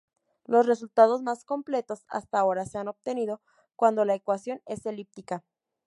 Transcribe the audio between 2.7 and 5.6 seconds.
han obtenido cuando la ecuación es elíptica.